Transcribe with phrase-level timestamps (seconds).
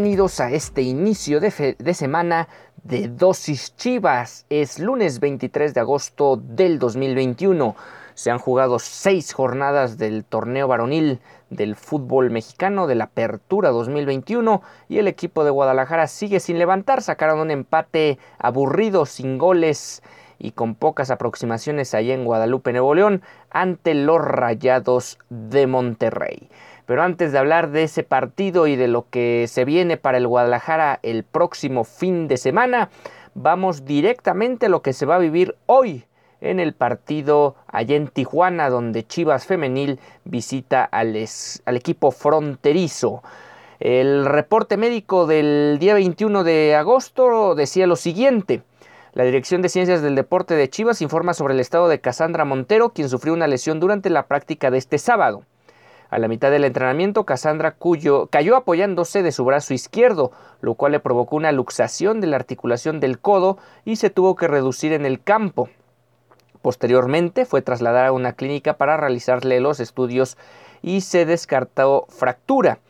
[0.00, 2.48] Bienvenidos a este inicio de, semana
[2.84, 4.46] de Dosis Chivas.
[4.48, 7.76] Es lunes 23 de agosto del 2021.
[8.14, 14.62] Se han jugado seis jornadas del torneo varonil del fútbol mexicano de la Apertura 2021
[14.88, 17.02] y el equipo de Guadalajara sigue sin levantar.
[17.02, 20.02] Sacaron un empate aburrido, sin goles
[20.38, 26.48] y con pocas aproximaciones allá en Guadalupe, Nuevo León, ante los Rayados de Monterrey.
[26.90, 30.26] Pero antes de hablar de ese partido y de lo que se viene para el
[30.26, 32.90] Guadalajara el próximo fin de semana,
[33.34, 36.04] vamos directamente a lo que se va a vivir hoy
[36.40, 43.22] en el partido allá en Tijuana, donde Chivas Femenil visita al, equipo fronterizo.
[43.78, 48.64] El reporte médico del día 21 de agosto decía lo siguiente.
[49.12, 52.90] La Dirección de Ciencias del Deporte de Chivas informa sobre el estado de Casandra Montero,
[52.90, 55.44] quien sufrió una lesión durante la práctica de este sábado.
[56.10, 60.92] A la mitad del entrenamiento, Cassandra Cuyo cayó apoyándose de su brazo izquierdo, lo cual
[60.92, 65.06] le provocó una luxación de la articulación del codo y se tuvo que reducir en
[65.06, 65.68] el campo.
[66.62, 70.36] Posteriormente fue trasladada a una clínica para realizarle los estudios
[70.82, 72.80] y se descartó fractura,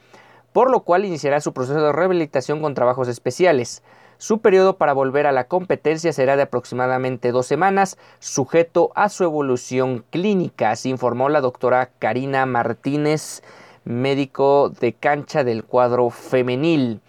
[0.55, 3.83] por lo cual iniciará su proceso de rehabilitación con trabajos especiales.
[4.21, 9.25] Su periodo para volver a la competencia será de aproximadamente dos semanas, sujeto a su
[9.25, 13.43] evolución clínica, así informó la doctora Karina Martínez,
[13.85, 17.01] médico de cancha del cuadro femenil.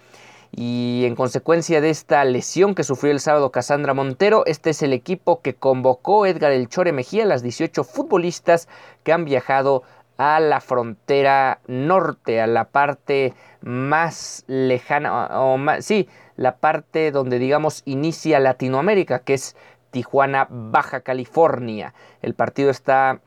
[0.53, 4.93] Y en consecuencia de esta lesión que sufrió el sábado Casandra Montero, este es el
[4.93, 8.69] equipo que convocó Edgar El Chore Mejía, las 18 futbolistas
[9.03, 9.83] que han viajado
[10.17, 16.07] a la frontera norte, a la parte más lejana, o más, sí,
[16.41, 19.56] la parte donde digamos inicia Latinoamérica, que es
[19.91, 21.94] Tijuana, Baja California.
[22.22, 23.22] El partido está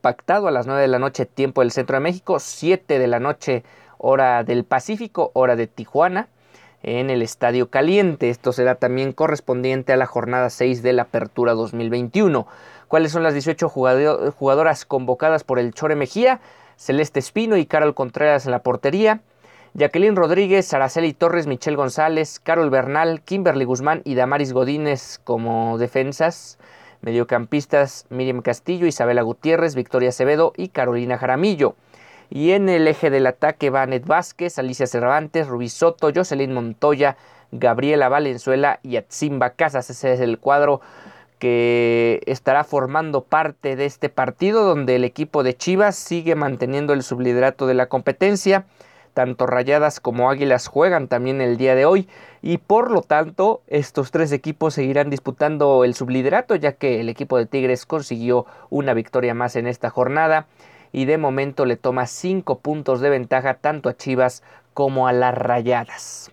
[0.00, 3.20] pactado a las 9 de la noche tiempo del centro de México, 7 de la
[3.20, 3.64] noche
[3.98, 6.28] hora del Pacífico, hora de Tijuana,
[6.82, 8.30] en el Estadio Caliente.
[8.30, 12.46] Esto será también correspondiente a la jornada 6 de la Apertura 2021.
[12.88, 16.40] ¿Cuáles son las 18 jugadoras convocadas por el Chore Mejía?
[16.76, 19.22] Celeste Espino y Carol Contreras en la portería.
[19.76, 26.58] Jacqueline Rodríguez, Araceli Torres, Michelle González, Carol Bernal, Kimberly Guzmán y Damaris Godínez como defensas.
[27.02, 31.76] Mediocampistas Miriam Castillo, Isabela Gutiérrez, Victoria Acevedo y Carolina Jaramillo.
[32.30, 37.18] Y en el eje del ataque va Anet Vázquez, Alicia Cervantes, Rubí Soto, Jocelyn Montoya,
[37.52, 39.90] Gabriela Valenzuela y Atzimba Casas.
[39.90, 40.80] Ese es el cuadro
[41.38, 47.02] que estará formando parte de este partido donde el equipo de Chivas sigue manteniendo el
[47.02, 48.64] subliderato de la competencia
[49.16, 52.06] tanto Rayadas como Águilas juegan también el día de hoy
[52.42, 57.38] y por lo tanto estos tres equipos seguirán disputando el subliderato ya que el equipo
[57.38, 60.48] de Tigres consiguió una victoria más en esta jornada
[60.92, 64.42] y de momento le toma cinco puntos de ventaja tanto a Chivas
[64.74, 66.30] como a las Rayadas.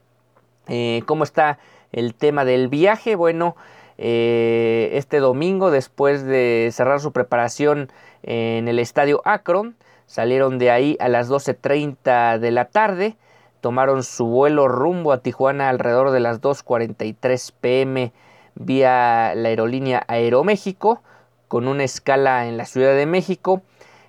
[0.67, 1.59] Eh, ¿Cómo está
[1.94, 3.15] el tema del viaje?
[3.15, 3.55] Bueno,
[3.97, 7.89] eh, este domingo después de cerrar su preparación
[8.24, 9.77] en el estadio Akron,
[10.13, 13.15] Salieron de ahí a las 12.30 de la tarde,
[13.62, 18.13] tomaron su vuelo rumbo a Tijuana alrededor de las 2.43 pm
[18.54, 21.01] vía la aerolínea Aeroméxico,
[21.48, 23.63] con una escala en la Ciudad de México.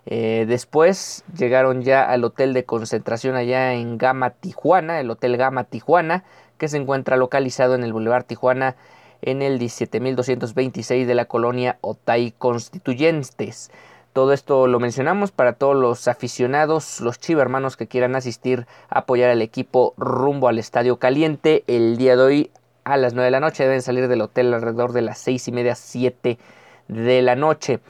[0.05, 5.65] Eh, después llegaron ya al hotel de concentración allá en Gama Tijuana, el Hotel Gama
[5.65, 6.25] Tijuana,
[6.59, 8.77] que se encuentra localizado en el Boulevard Tijuana
[9.23, 13.71] en el 17226 de la colonia Otay Constituyentes.
[14.15, 19.43] Todo esto lo mencionamos para todos los aficionados, los chivermanos que quieran asistir apoyar al
[19.43, 21.65] equipo rumbo al Estadio Caliente.
[21.67, 22.51] El día de hoy
[22.85, 25.51] a las 9 de la noche deben salir del hotel alrededor de las 6 y
[25.51, 26.39] media, 7
[26.87, 27.81] de la noche.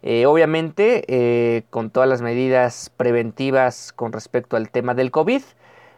[0.00, 5.42] Eh, obviamente, eh, con todas las medidas preventivas con respecto al tema del COVID,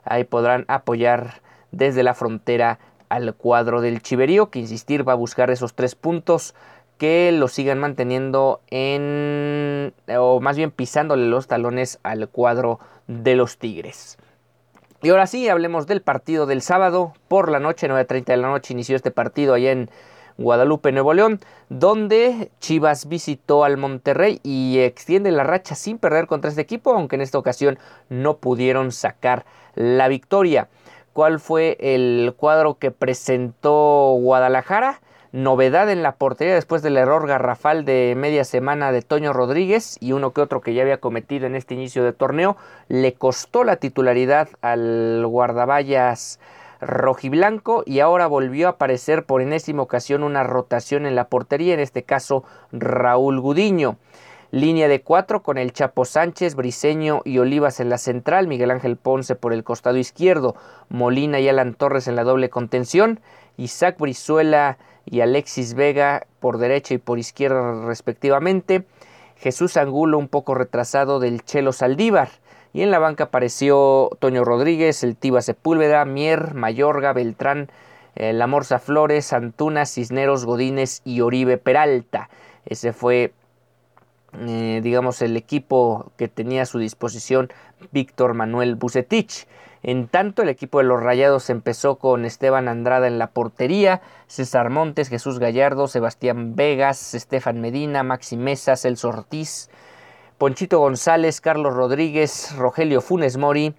[0.05, 5.49] ahí podrán apoyar desde la frontera al cuadro del Chiverío, que insistir va a buscar
[5.51, 6.57] esos tres puntos
[6.99, 13.59] que lo sigan manteniendo en, o más bien pisándole los talones al cuadro de los
[13.59, 14.19] Tigres.
[15.03, 18.73] Y ahora sí, hablemos del partido del sábado por la noche, 9.30 de la noche
[18.73, 19.91] inició este partido allá en
[20.39, 26.51] Guadalupe, Nuevo León, donde Chivas visitó al Monterrey y extiende la racha sin perder contra
[26.51, 27.79] este equipo, aunque en esta ocasión
[28.09, 29.45] no pudieron sacar
[29.75, 30.69] la victoria.
[31.13, 35.01] ¿Cuál fue el cuadro que presentó Guadalajara?
[35.33, 40.13] Novedad en la portería después del error garrafal de media semana de Toño Rodríguez y
[40.13, 42.57] uno que otro que ya había cometido en este inicio de torneo,
[42.89, 46.39] le costó la titularidad al guardaballas
[46.81, 51.81] rojiblanco y ahora volvió a aparecer por enésima ocasión una rotación en la portería, en
[51.81, 53.97] este caso Raúl Gudiño.
[54.53, 58.97] Línea de cuatro con el Chapo Sánchez, Briseño y Olivas en la central, Miguel Ángel
[58.97, 60.55] Ponce por el costado izquierdo,
[60.89, 63.21] Molina y Alan Torres en la doble contención,
[63.57, 68.85] Isaac Brizuela y Alexis Vega por derecha y por izquierda respectivamente.
[69.39, 72.29] Jesús Angulo un poco retrasado del Chelo Saldívar.
[72.73, 77.71] Y en la banca apareció Toño Rodríguez, el Tiba Sepúlveda, Mier, Mayorga, Beltrán,
[78.17, 82.29] el La Morza Flores, Antuna, Cisneros, Godínez y Oribe Peralta.
[82.67, 83.33] Ese fue,
[84.41, 87.51] eh, digamos, el equipo que tenía a su disposición
[87.93, 89.47] Víctor Manuel Bucetich.
[89.87, 94.69] En tanto, el equipo de los Rayados empezó con Esteban Andrada en la portería, César
[94.69, 99.71] Montes, Jesús Gallardo, Sebastián Vegas, Estefan Medina, Maxi Mesa, Celso Ortiz,
[100.39, 103.77] Ponchito González, Carlos Rodríguez, Rogelio Funes Mori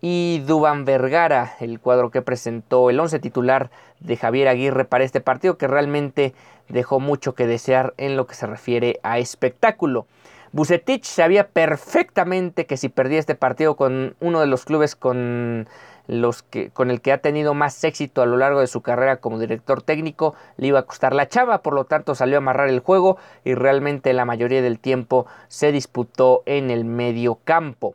[0.00, 3.70] y Duban Vergara, el cuadro que presentó el once titular
[4.00, 6.34] de Javier Aguirre para este partido que realmente
[6.68, 10.08] dejó mucho que desear en lo que se refiere a espectáculo.
[10.56, 15.68] Bucetich sabía perfectamente que si perdía este partido con uno de los clubes con
[16.06, 19.18] los que, con el que ha tenido más éxito a lo largo de su carrera
[19.18, 22.70] como director técnico, le iba a costar la chava, por lo tanto salió a amarrar
[22.70, 27.94] el juego y realmente la mayoría del tiempo se disputó en el medio campo.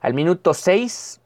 [0.00, 1.20] Al minuto 6,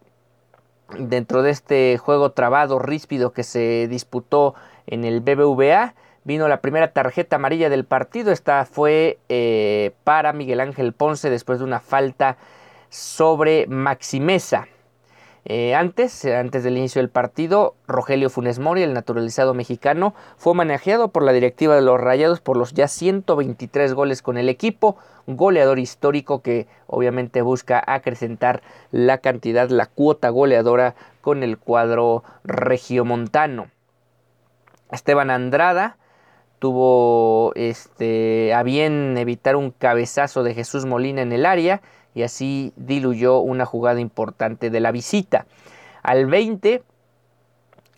[0.98, 4.54] dentro de este juego trabado, ríspido que se disputó
[4.86, 5.94] en el BBVA,
[6.24, 8.32] vino la primera tarjeta amarilla del partido.
[8.32, 12.36] Esta fue eh, para Miguel Ángel Ponce después de una falta
[12.88, 14.66] sobre Maximeza.
[15.46, 21.08] Eh, antes, antes del inicio del partido, Rogelio Funes Mori, el naturalizado mexicano, fue manejado
[21.08, 25.78] por la directiva de los Rayados por los ya 123 goles con el equipo, goleador
[25.78, 33.68] histórico que obviamente busca acrecentar la cantidad, la cuota goleadora con el cuadro regiomontano.
[34.90, 35.98] Esteban Andrada,
[36.64, 41.82] tuvo este, a bien evitar un cabezazo de Jesús Molina en el área
[42.14, 45.44] y así diluyó una jugada importante de la visita.
[46.02, 46.82] Al 20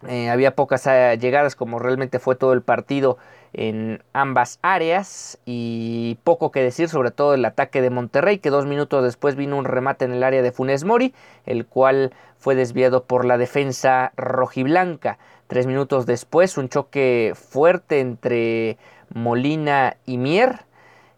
[0.09, 3.19] eh, había pocas eh, llegadas como realmente fue todo el partido
[3.53, 8.67] en ambas áreas y poco que decir sobre todo el ataque de Monterrey que dos
[8.67, 11.15] minutos después vino un remate en el área de Funes Mori
[11.47, 15.19] el cual fue desviado por la defensa rojiblanca.
[15.47, 18.79] Tres minutos después, un choque fuerte entre
[19.15, 20.67] Molina y Mier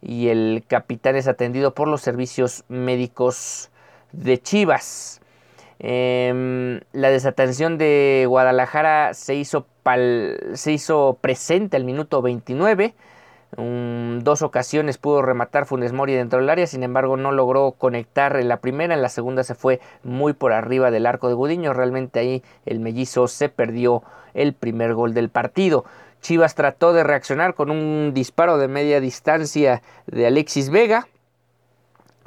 [0.02, 3.70] y el capitán es atendido por los servicios médicos
[4.12, 5.20] de Chivas.
[5.80, 9.66] Em, la desatención de Guadalajara se hizo,
[10.54, 12.94] se hizo presente al minuto 29
[13.56, 18.48] dos ocasiones pudo rematar Funes Mori dentro del área, sin embargo no logró conectar en
[18.48, 22.20] la primera, en la segunda se fue muy por arriba del arco de Gudiño, realmente
[22.20, 24.02] ahí el mellizo se perdió
[24.34, 25.84] el primer gol del partido.
[26.20, 31.08] Chivas trató de reaccionar con un disparo de media distancia de Alexis Vega,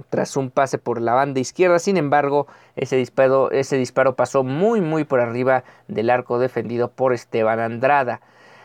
[0.09, 1.79] tras un pase por la banda izquierda.
[1.79, 7.13] Sin embargo, ese disparo, ese disparo pasó muy muy por arriba del arco defendido por
[7.13, 8.21] Esteban Andrada.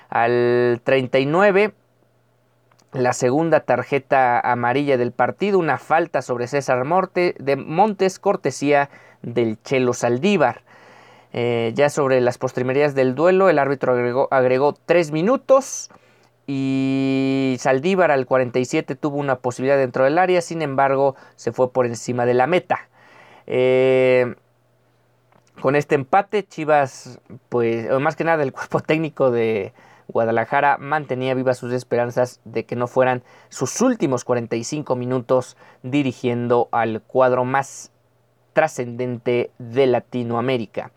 [0.08, 1.74] Al 39
[2.92, 8.88] la segunda tarjeta amarilla del partido, una falta sobre César Morte, de Montes, cortesía
[9.22, 10.62] del Chelo Saldívar.
[11.32, 15.90] Eh, ya sobre las postrimerías del duelo, el árbitro agregó, agregó tres minutos
[16.46, 21.86] y Saldívar al 47 tuvo una posibilidad dentro del área, sin embargo se fue por
[21.86, 22.88] encima de la meta.
[23.46, 24.34] Eh,
[25.60, 29.72] con este empate, Chivas, pues, más que nada el cuerpo técnico de,
[30.08, 37.02] Guadalajara mantenía vivas sus esperanzas de que no fueran sus últimos 45 minutos dirigiendo al
[37.02, 37.90] cuadro más
[38.52, 40.92] trascendente de Latinoamérica.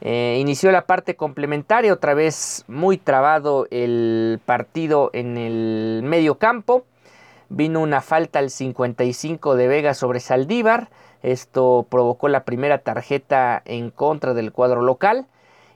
[0.00, 6.84] Eh, inició la parte complementaria, otra vez muy trabado el partido en el medio campo.
[7.48, 10.88] vino una falta al 55 de Vega sobre Saldívar.
[11.22, 15.26] Esto provocó la primera tarjeta en contra del cuadro local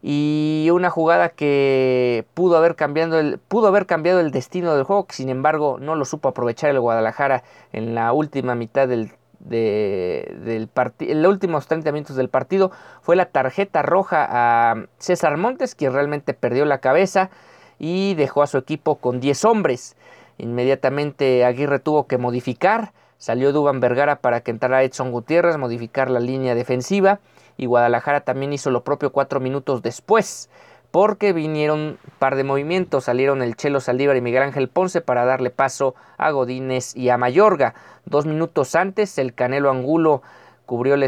[0.03, 5.07] y una jugada que pudo haber, cambiado el, pudo haber cambiado el destino del juego,
[5.07, 9.13] que sin embargo no lo supo aprovechar el Guadalajara en la última mitad del,
[9.45, 12.71] del partido, en los últimos 30 minutos del partido,
[13.03, 17.31] fue la tarjeta roja a César Montes, quien realmente perdió la cabeza
[17.79, 19.97] y dejó a su equipo con 10 hombres.
[20.39, 26.21] Inmediatamente Aguirre tuvo que modificar, salió Duban Vergara para que entrara Edson Gutiérrez, modificar la
[26.21, 27.21] línea defensiva
[27.57, 30.49] y Guadalajara también hizo lo propio cuatro minutos después
[30.95, 35.25] porque vinieron un par de movimientos, salieron el Chelo Saldívar y Miguel Ángel Ponce para
[35.25, 37.75] darle paso a Godínez y a Mayorga.
[38.05, 40.23] Dos minutos antes, el Canelo Angulo
[40.67, 41.05] cubrió, de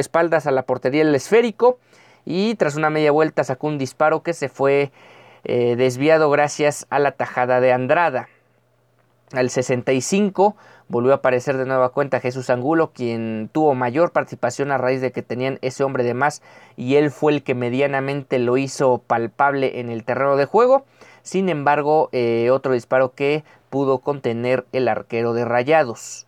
[0.00, 1.80] espaldas a la portería el esférico
[2.24, 4.90] y tras una media vuelta sacó un disparo que se fue
[5.44, 8.30] eh, desviado gracias a la tajada de Andrada.
[9.32, 10.56] Al 65
[10.88, 15.12] volvió a aparecer de nueva cuenta Jesús Angulo, quien tuvo mayor participación a raíz de
[15.12, 16.42] que tenían ese hombre de más
[16.76, 20.84] y él fue el que medianamente lo hizo palpable en el terreno de juego.
[21.22, 26.26] Sin embargo, eh, otro disparo que pudo contener el arquero de Rayados.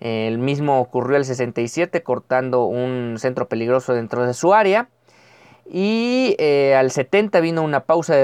[0.00, 4.88] El mismo ocurrió al 67 cortando un centro peligroso dentro de su área.
[5.72, 8.22] Y eh, al 70 vino una pausa de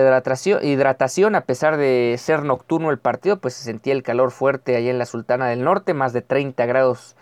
[0.62, 4.90] hidratación, a pesar de ser nocturno el partido, pues se sentía el calor fuerte allá
[4.90, 7.16] en la Sultana del Norte, más de 30 grados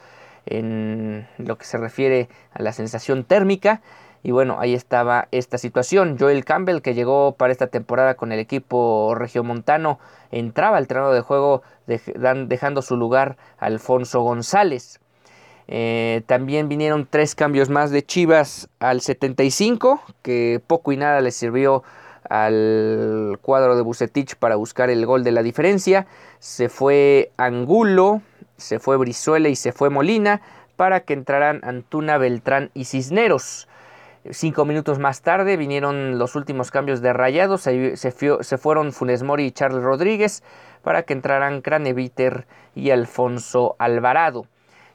[0.47, 3.83] en lo que se refiere a la sensación térmica.
[4.23, 6.17] Y bueno, ahí estaba esta situación.
[6.19, 9.99] Joel Campbell, que llegó para esta temporada con el equipo regiomontano,
[10.31, 15.01] entraba al terreno de juego dejando su lugar a Alfonso González.
[15.69, 21.31] Eh, también vinieron tres cambios más de Chivas al 75, que poco y nada le
[21.31, 21.83] sirvió
[22.29, 26.07] al cuadro de Bucetich para buscar el gol de la diferencia.
[26.39, 28.23] Se fue Angulo,
[28.57, 30.41] se fue Brizuela y se fue Molina
[30.77, 33.69] para que entraran Antuna, Beltrán y Cisneros.
[34.31, 37.61] Cinco minutos más tarde vinieron los últimos cambios de rayados.
[37.61, 40.43] Se, fueron Funes Mori y Charles Rodríguez
[40.83, 44.47] para que entraran Craneviter y Alfonso Alvarado.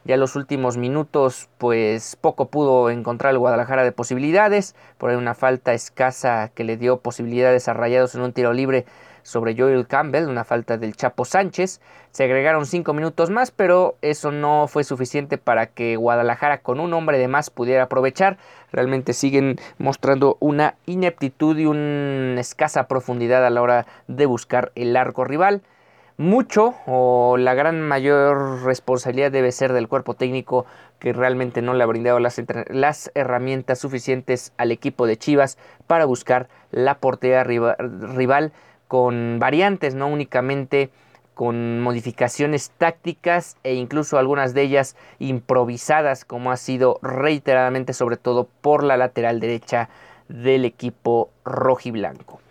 [0.05, 4.75] Ya en los últimos minutos, pues poco pudo encontrar el Guadalajara de posibilidades.
[4.97, 8.85] Por ahí una falta escasa que le dio posibilidades a Rayados en un tiro libre
[9.23, 11.81] sobre Joel Campbell, una falta del Chapo Sánchez.
[12.11, 16.93] Se agregaron cinco minutos más, pero eso no fue suficiente para que Guadalajara con un
[16.93, 18.37] hombre de más pudiera aprovechar.
[18.71, 24.95] Realmente siguen mostrando una ineptitud y una escasa profundidad a la hora de buscar el
[24.95, 25.61] arco rival
[26.19, 30.65] mucho o la gran mayor responsabilidad debe ser del cuerpo técnico
[30.99, 35.57] que realmente no le ha brindado las, herramientas suficientes al equipo de Chivas
[35.87, 38.51] para buscar la portería rival
[38.89, 40.89] con variantes, no únicamente
[41.35, 48.49] con modificaciones tácticas e incluso algunas de ellas improvisadas como ha sido reiteradamente sobre todo
[48.59, 49.87] por la lateral derecha
[50.27, 52.41] del equipo rojiblanco.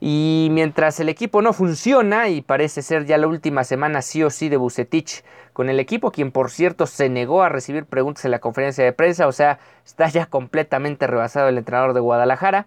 [0.00, 4.30] Y mientras el equipo no funciona y parece ser ya la última semana sí o
[4.30, 8.30] sí de Bucetich con el equipo, quien por cierto se negó a recibir preguntas en
[8.30, 12.66] la conferencia de prensa, o sea, está ya completamente rebasado el entrenador de Guadalajara.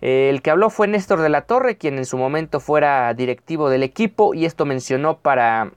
[0.00, 3.82] El que habló fue Néstor de la Torre, quien en su momento fuera directivo del
[3.82, 5.72] equipo y esto mencionó para,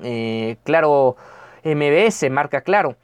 [0.00, 1.16] eh, claro,
[1.64, 2.96] MBS, marca claro.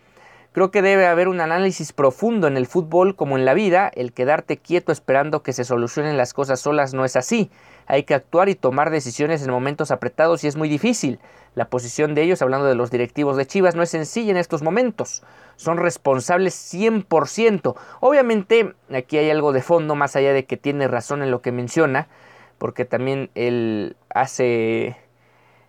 [0.56, 3.90] Creo que debe haber un análisis profundo en el fútbol como en la vida.
[3.94, 7.50] El quedarte quieto esperando que se solucionen las cosas solas no es así.
[7.84, 11.20] Hay que actuar y tomar decisiones en momentos apretados y es muy difícil.
[11.54, 14.62] La posición de ellos, hablando de los directivos de Chivas, no es sencilla en estos
[14.62, 15.22] momentos.
[15.56, 17.74] Son responsables 100%.
[18.00, 21.52] Obviamente aquí hay algo de fondo más allá de que tiene razón en lo que
[21.52, 22.08] menciona,
[22.56, 24.96] porque también él hace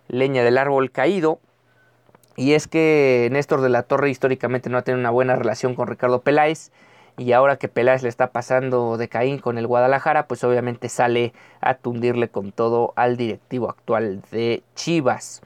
[0.08, 1.40] leña del árbol caído
[2.38, 5.88] y es que Néstor de la Torre históricamente no ha tenido una buena relación con
[5.88, 6.70] Ricardo Peláez.
[7.16, 11.32] Y ahora que Peláez le está pasando de Caín con el Guadalajara, pues obviamente sale
[11.60, 15.42] a tundirle con todo al directivo actual de Chivas.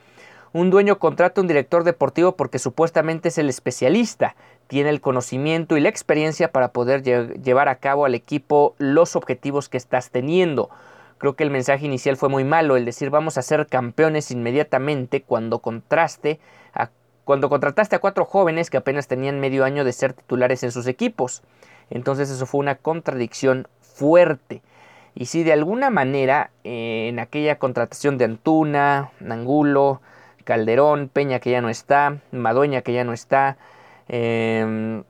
[0.52, 5.80] Un dueño contrata un director deportivo porque supuestamente es el especialista, tiene el conocimiento y
[5.80, 10.68] la experiencia para poder llevar a cabo al equipo los objetivos que estás teniendo.
[11.16, 15.22] Creo que el mensaje inicial fue muy malo, el decir vamos a ser campeones inmediatamente
[15.22, 16.38] cuando contraste
[17.24, 20.86] cuando contrataste a cuatro jóvenes que apenas tenían medio año de ser titulares en sus
[20.86, 21.42] equipos.
[21.90, 24.62] Entonces eso fue una contradicción fuerte.
[25.14, 30.00] Y si de alguna manera en aquella contratación de Antuna, Nangulo,
[30.44, 33.56] Calderón, Peña que ya no está, Madueña que ya no está,
[34.08, 35.04] em,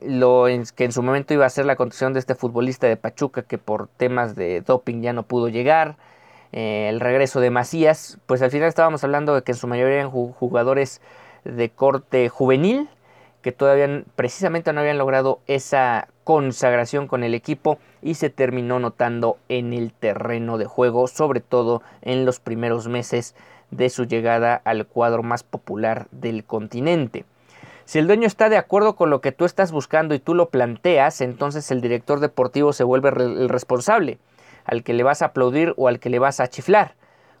[0.00, 0.46] lo
[0.76, 3.58] que en su momento iba a ser la contratación de este futbolista de Pachuca que
[3.58, 5.96] por temas de doping ya no pudo llegar,
[6.52, 9.96] eh, el regreso de Macías, pues al final estábamos hablando de que en su mayoría
[9.96, 11.00] eran jugadores
[11.44, 12.88] de corte juvenil,
[13.42, 19.36] que todavía precisamente no habían logrado esa consagración con el equipo y se terminó notando
[19.48, 23.34] en el terreno de juego, sobre todo en los primeros meses
[23.70, 27.24] de su llegada al cuadro más popular del continente.
[27.84, 30.48] Si el dueño está de acuerdo con lo que tú estás buscando y tú lo
[30.48, 34.18] planteas, entonces el director deportivo se vuelve el responsable
[34.64, 36.94] al que le vas a aplaudir o al que le vas a chiflar.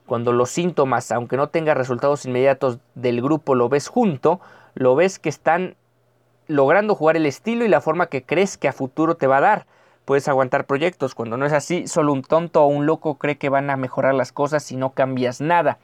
[0.06, 4.40] Cuando los síntomas, aunque no tenga resultados inmediatos del grupo, lo ves junto,
[4.74, 5.76] lo ves que están
[6.46, 9.42] logrando jugar el estilo y la forma que crees que a futuro te va a
[9.42, 9.66] dar.
[10.04, 11.14] Puedes aguantar proyectos.
[11.14, 14.14] Cuando no es así, solo un tonto o un loco cree que van a mejorar
[14.14, 15.78] las cosas si no cambias nada.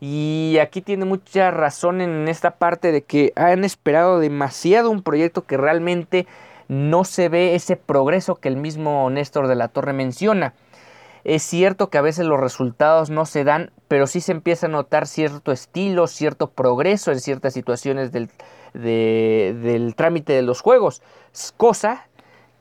[0.00, 5.44] Y aquí tiene mucha razón en esta parte de que han esperado demasiado un proyecto
[5.46, 6.26] que realmente
[6.68, 10.54] no se ve ese progreso que el mismo Néstor de la Torre menciona.
[11.26, 14.70] Es cierto que a veces los resultados no se dan, pero sí se empieza a
[14.70, 18.30] notar cierto estilo, cierto progreso en ciertas situaciones del,
[18.74, 21.02] del trámite de los juegos.
[21.56, 22.06] Cosa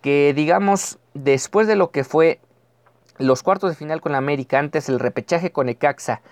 [0.01, 2.39] que, digamos, después de lo que fue
[3.19, 6.24] los cuartos de final con América, antes el repechaje con Ecaxa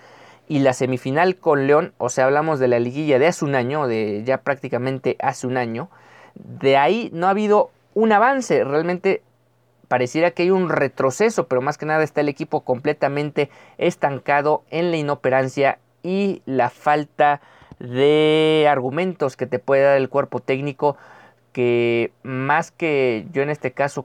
[0.48, 3.86] y la semifinal con León, o sea, hablamos de la liguilla de hace un año,
[3.86, 5.88] de ya prácticamente hace un año,
[6.34, 9.22] de ahí no ha habido un avance, realmente
[9.94, 13.48] pareciera que hay un retroceso, pero más que nada está el equipo completamente
[13.78, 17.40] estancado en la inoperancia y la falta
[17.78, 20.96] de argumentos que te puede dar el cuerpo técnico
[21.52, 24.04] que más que yo en este caso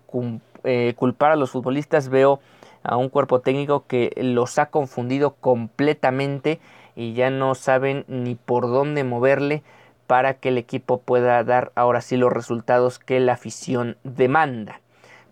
[0.63, 2.39] eh, culpar a los futbolistas veo
[2.83, 6.59] a un cuerpo técnico que los ha confundido completamente
[6.95, 9.63] y ya no saben ni por dónde moverle
[10.05, 14.81] para que el equipo pueda dar ahora sí los resultados que la afición demanda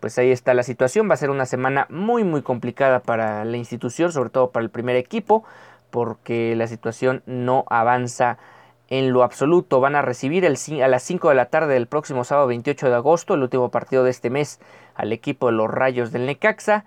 [0.00, 1.08] pues ahí está la situación.
[1.08, 4.70] Va a ser una semana muy muy complicada para la institución, sobre todo para el
[4.70, 5.44] primer equipo,
[5.90, 8.38] porque la situación no avanza
[8.88, 9.80] en lo absoluto.
[9.80, 13.34] Van a recibir a las 5 de la tarde del próximo sábado 28 de agosto,
[13.34, 14.60] el último partido de este mes,
[14.94, 16.84] al equipo de los Rayos del Necaxa.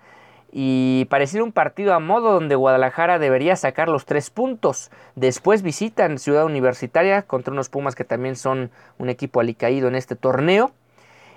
[0.54, 4.90] Y pareciera un partido a modo donde Guadalajara debería sacar los tres puntos.
[5.14, 10.14] Después visitan Ciudad Universitaria contra unos Pumas que también son un equipo alicaído en este
[10.14, 10.72] torneo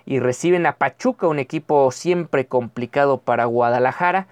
[0.05, 4.27] y reciben a Pachuca, un equipo siempre complicado para Guadalajara.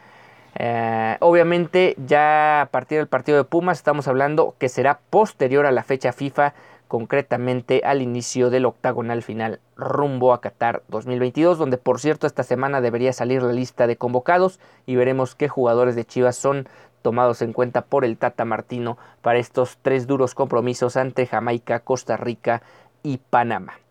[0.55, 5.71] Eh, obviamente ya a partir del partido de Pumas estamos hablando que será posterior a
[5.71, 6.53] la fecha FIFA,
[6.88, 12.81] concretamente al inicio del octagonal final rumbo a Qatar 2022, donde por cierto esta semana
[12.81, 16.67] debería salir la lista de convocados y veremos qué jugadores de Chivas son
[17.01, 22.15] tomados en cuenta por el Tata Martino para estos tres duros compromisos ante Jamaica, Costa
[22.15, 22.62] Rica
[23.01, 23.83] y Panamá.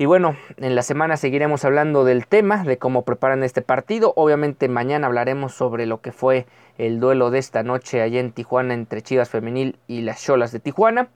[0.00, 4.14] Y bueno, en la semana seguiremos hablando del tema, de cómo preparan este partido.
[4.16, 6.46] Obviamente mañana hablaremos sobre lo que fue
[6.78, 10.58] el duelo de esta noche allá en Tijuana entre Chivas Femenil y las Cholas de
[10.58, 11.08] Tijuana.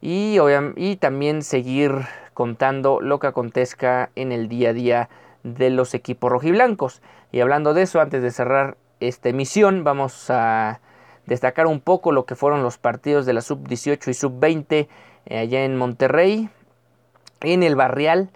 [0.00, 0.36] Y,
[0.74, 1.92] y también seguir
[2.34, 5.08] contando lo que acontezca en el día a día
[5.44, 7.02] de los equipos rojiblancos.
[7.30, 10.80] Y hablando de eso, antes de cerrar esta emisión, vamos a
[11.26, 14.88] destacar un poco lo que fueron los partidos de la sub-18 y sub-20
[15.26, 16.50] eh, allá en Monterrey
[17.40, 18.30] en el barrial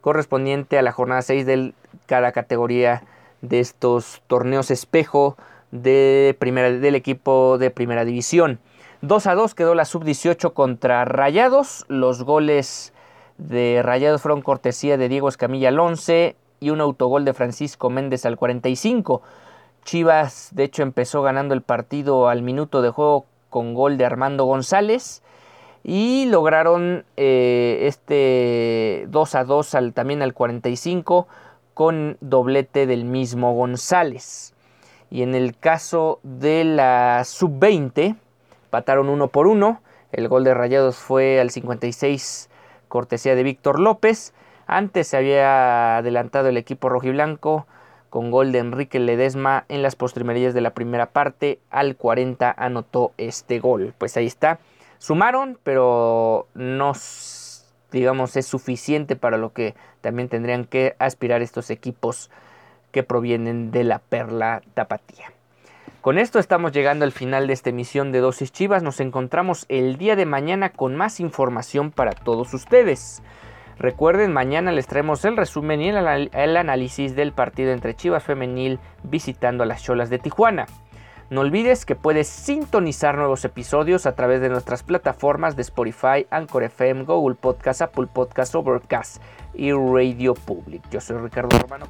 [0.00, 1.74] correspondiente a la jornada 6 de
[2.06, 3.02] cada categoría
[3.42, 5.36] de estos torneos espejo
[5.70, 8.58] de primera, del equipo de primera división.
[9.02, 11.84] 2 a 2 quedó la sub-18 contra Rayados.
[11.88, 12.92] Los goles
[13.38, 18.26] de Rayados fueron cortesía de Diego Escamilla al 11 y un autogol de Francisco Méndez
[18.26, 19.22] al 45.
[19.84, 24.44] Chivas, de hecho, empezó ganando el partido al minuto de juego con gol de Armando
[24.44, 25.22] González
[25.82, 31.26] y lograron eh, este 2 a 2 al, también al 45
[31.74, 34.54] con doblete del mismo González.
[35.10, 38.16] Y en el caso de la sub-20,
[38.70, 39.80] pataron uno por uno.
[40.12, 42.48] El gol de Rayados fue al 56,
[42.88, 44.34] cortesía de Víctor López.
[44.66, 47.66] Antes se había adelantado el equipo rojiblanco
[48.08, 51.58] con gol de Enrique Ledesma en las postrimerías de la primera parte.
[51.70, 53.94] Al 40 anotó este gol.
[53.98, 54.58] Pues ahí está
[55.00, 56.92] Sumaron, pero no,
[57.90, 62.30] digamos, es suficiente para lo que también tendrían que aspirar estos equipos
[62.92, 65.32] que provienen de la perla tapatía.
[66.02, 68.82] Con esto estamos llegando al final de esta emisión de Dosis Chivas.
[68.82, 73.22] Nos encontramos el día de mañana con más información para todos ustedes.
[73.78, 79.62] Recuerden, mañana les traemos el resumen y el, análisis del partido entre Chivas Femenil visitando
[79.62, 80.66] a las Cholas de Tijuana.
[81.30, 86.64] No olvides que puedes sintonizar nuevos episodios a través de nuestras plataformas de Spotify, Anchor
[86.64, 89.22] FM, Google Podcast, Apple Podcast, Overcast
[89.54, 90.82] y Radio Public.
[90.90, 91.86] Yo soy Ricardo Romano.